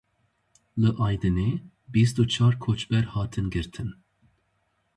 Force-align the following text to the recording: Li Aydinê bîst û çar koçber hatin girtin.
Li 0.81 0.89
Aydinê 1.07 1.51
bîst 1.91 2.15
û 2.21 2.23
çar 2.33 2.53
koçber 2.63 3.03
hatin 3.13 3.47
girtin. 3.53 3.89